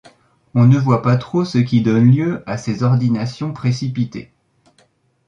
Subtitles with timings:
[0.55, 4.33] On ne voit pas trop ce qui donne lieu à ces ordinations précipitées.